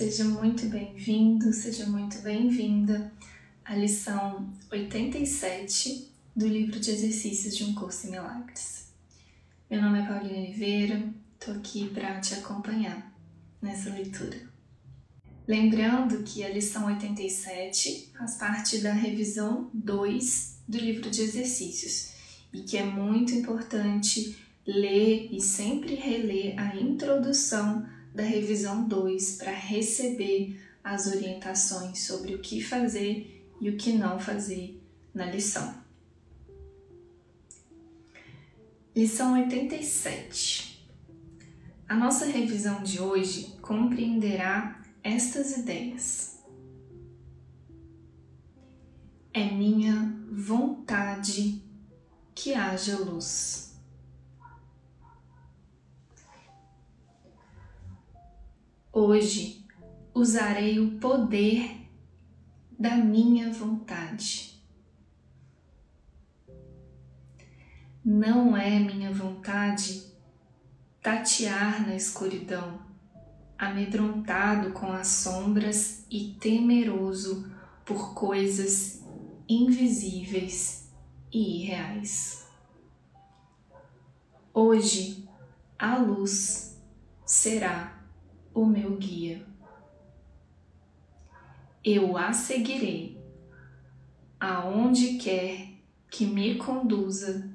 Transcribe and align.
Seja 0.00 0.24
muito 0.24 0.64
bem-vindo, 0.64 1.52
seja 1.52 1.84
muito 1.84 2.22
bem-vinda 2.22 3.12
à 3.62 3.76
lição 3.76 4.50
87 4.72 6.10
do 6.34 6.48
livro 6.48 6.80
de 6.80 6.90
exercícios 6.90 7.54
de 7.54 7.64
um 7.64 7.74
curso 7.74 8.06
em 8.06 8.12
milagres. 8.12 8.94
Meu 9.70 9.82
nome 9.82 10.00
é 10.00 10.06
Paulina 10.06 10.38
Oliveira, 10.38 11.06
estou 11.38 11.52
aqui 11.52 11.90
para 11.90 12.18
te 12.18 12.32
acompanhar 12.32 13.14
nessa 13.60 13.90
leitura. 13.90 14.40
Lembrando 15.46 16.22
que 16.22 16.42
a 16.44 16.48
lição 16.48 16.86
87 16.86 18.12
faz 18.16 18.36
parte 18.36 18.78
da 18.78 18.94
revisão 18.94 19.68
2 19.74 20.62
do 20.66 20.78
livro 20.78 21.10
de 21.10 21.20
exercícios 21.20 22.12
e 22.54 22.62
que 22.62 22.78
é 22.78 22.86
muito 22.86 23.34
importante 23.34 24.34
ler 24.66 25.28
e 25.30 25.42
sempre 25.42 25.94
reler 25.94 26.58
a 26.58 26.74
introdução 26.74 27.86
da 28.14 28.22
revisão 28.22 28.86
2 28.86 29.36
para 29.36 29.52
receber 29.52 30.60
as 30.82 31.06
orientações 31.06 32.02
sobre 32.02 32.34
o 32.34 32.40
que 32.40 32.62
fazer 32.62 33.46
e 33.60 33.68
o 33.68 33.76
que 33.76 33.92
não 33.92 34.18
fazer 34.18 34.80
na 35.14 35.26
lição. 35.26 35.74
Lição 38.96 39.34
87. 39.34 40.84
A 41.88 41.94
nossa 41.94 42.26
revisão 42.26 42.82
de 42.82 43.00
hoje 43.00 43.54
compreenderá 43.60 44.82
estas 45.02 45.56
ideias. 45.56 46.38
É 49.32 49.44
minha 49.44 50.12
vontade 50.30 51.62
que 52.34 52.54
haja 52.54 52.98
luz. 52.98 53.69
Hoje 58.92 59.64
usarei 60.12 60.80
o 60.80 60.98
poder 60.98 61.88
da 62.76 62.96
minha 62.96 63.52
vontade. 63.52 64.60
Não 68.04 68.56
é 68.56 68.80
minha 68.80 69.12
vontade 69.12 70.10
tatear 71.00 71.86
na 71.86 71.94
escuridão, 71.94 72.80
amedrontado 73.56 74.72
com 74.72 74.90
as 74.90 75.06
sombras 75.06 76.04
e 76.10 76.36
temeroso 76.40 77.48
por 77.84 78.12
coisas 78.12 79.04
invisíveis 79.48 80.90
e 81.32 81.62
irreais. 81.62 82.44
Hoje 84.52 85.28
a 85.78 85.96
luz 85.96 86.76
será 87.24 87.99
o 88.54 88.64
meu 88.66 88.96
guia. 88.96 89.46
Eu 91.84 92.16
a 92.16 92.32
seguirei 92.32 93.18
aonde 94.38 95.18
quer 95.18 95.68
que 96.10 96.26
me 96.26 96.56
conduza 96.56 97.50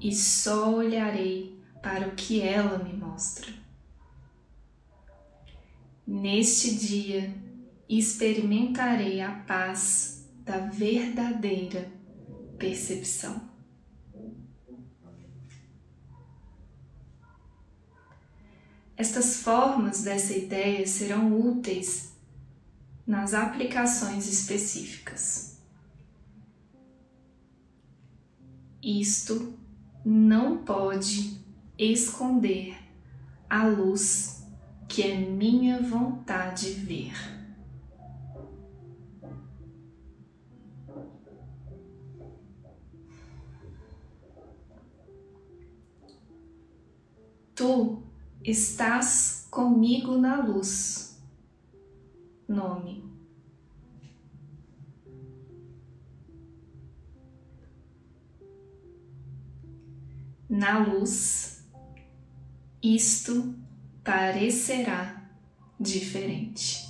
e 0.00 0.14
só 0.14 0.74
olharei 0.74 1.58
para 1.82 2.08
o 2.08 2.14
que 2.14 2.40
ela 2.40 2.78
me 2.78 2.92
mostra. 2.92 3.52
Neste 6.06 6.74
dia 6.74 7.34
experimentarei 7.88 9.20
a 9.20 9.30
paz 9.30 10.28
da 10.44 10.58
verdadeira 10.58 11.90
percepção. 12.58 13.53
Estas 18.96 19.42
formas 19.42 20.04
dessa 20.04 20.36
ideia 20.36 20.86
serão 20.86 21.36
úteis 21.40 22.14
nas 23.06 23.34
aplicações 23.34 24.28
específicas. 24.28 25.58
Isto 28.80 29.58
não 30.04 30.58
pode 30.58 31.40
esconder 31.76 32.76
a 33.50 33.66
luz 33.66 34.44
que 34.88 35.02
é 35.02 35.16
minha 35.16 35.82
vontade 35.82 36.70
ver. 36.70 37.14
Tu 47.54 48.02
Estás 48.44 49.48
comigo 49.50 50.18
na 50.18 50.36
luz. 50.36 51.18
Nome. 52.46 53.02
Na 60.46 60.78
luz, 60.78 61.64
isto 62.82 63.54
parecerá 64.04 65.26
diferente. 65.80 66.83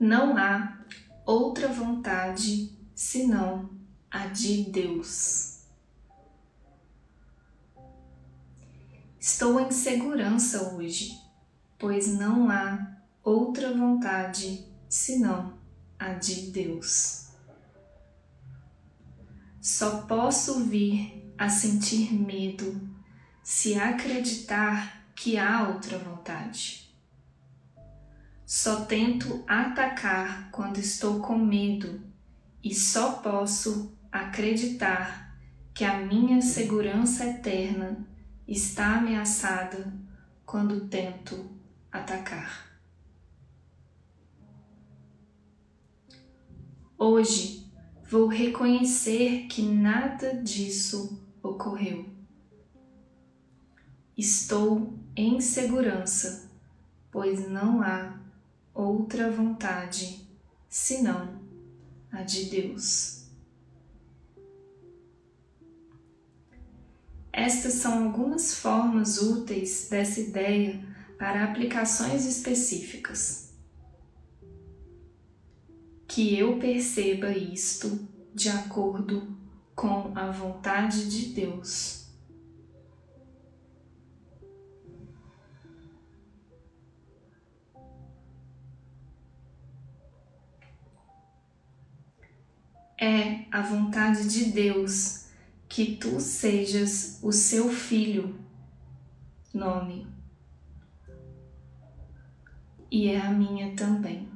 Não 0.00 0.34
há 0.38 0.78
outra 1.26 1.68
vontade 1.68 2.74
senão 2.94 3.68
a 4.10 4.28
de 4.28 4.62
Deus. 4.64 5.66
Estou 9.20 9.60
em 9.60 9.70
segurança 9.70 10.74
hoje, 10.74 11.20
pois 11.78 12.18
não 12.18 12.50
há 12.50 12.96
outra 13.22 13.76
vontade 13.76 14.66
senão 14.88 15.58
a 15.98 16.14
de 16.14 16.50
Deus. 16.50 17.28
Só 19.60 20.00
posso 20.06 20.64
vir 20.64 21.30
a 21.36 21.50
sentir 21.50 22.14
medo 22.14 22.88
se 23.42 23.78
acreditar 23.78 25.12
que 25.14 25.36
há 25.36 25.68
outra 25.68 25.98
vontade. 25.98 26.89
Só 28.52 28.84
tento 28.84 29.44
atacar 29.46 30.50
quando 30.50 30.78
estou 30.78 31.20
com 31.20 31.38
medo 31.38 32.00
e 32.64 32.74
só 32.74 33.12
posso 33.12 33.96
acreditar 34.10 35.38
que 35.72 35.84
a 35.84 36.00
minha 36.00 36.42
segurança 36.42 37.24
eterna 37.26 38.04
está 38.48 38.96
ameaçada 38.96 39.96
quando 40.44 40.88
tento 40.88 41.48
atacar. 41.92 42.76
Hoje 46.98 47.72
vou 48.02 48.26
reconhecer 48.26 49.46
que 49.46 49.62
nada 49.62 50.42
disso 50.42 51.24
ocorreu. 51.40 52.04
Estou 54.18 54.98
em 55.14 55.40
segurança, 55.40 56.50
pois 57.12 57.48
não 57.48 57.80
há 57.80 58.18
outra 58.74 59.30
vontade 59.30 60.26
senão 60.68 61.40
a 62.12 62.22
de 62.22 62.46
Deus. 62.46 63.20
Estas 67.32 67.74
são 67.74 68.04
algumas 68.06 68.54
formas 68.54 69.20
úteis 69.20 69.88
dessa 69.88 70.20
ideia 70.20 70.84
para 71.18 71.44
aplicações 71.44 72.24
específicas. 72.24 73.54
Que 76.08 76.36
eu 76.36 76.58
perceba 76.58 77.30
isto 77.30 78.08
de 78.34 78.48
acordo 78.48 79.36
com 79.74 80.12
a 80.14 80.30
vontade 80.30 81.08
de 81.08 81.32
Deus. 81.32 81.99
É 93.02 93.46
a 93.50 93.62
vontade 93.62 94.28
de 94.28 94.52
Deus 94.52 95.24
que 95.66 95.96
tu 95.96 96.20
sejas 96.20 97.18
o 97.22 97.32
seu 97.32 97.70
filho. 97.70 98.38
Nome. 99.54 100.06
E 102.90 103.08
é 103.08 103.18
a 103.18 103.30
minha 103.30 103.74
também. 103.74 104.28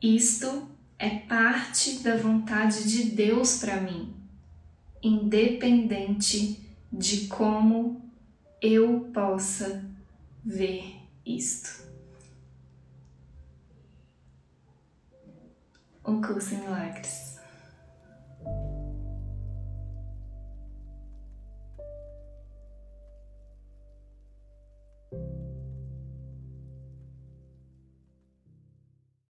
Isto 0.00 0.68
é 0.98 1.10
parte 1.10 1.98
da 1.98 2.16
vontade 2.16 2.88
de 2.88 3.10
Deus 3.10 3.58
para 3.58 3.78
mim 3.80 4.24
independente 5.04 6.63
de 6.96 7.26
como 7.26 8.08
eu 8.62 9.10
possa 9.12 9.84
ver 10.44 10.96
isto. 11.26 11.82
Um 16.06 16.22
curso 16.22 16.54
em 16.54 16.58
milagres. 16.58 17.33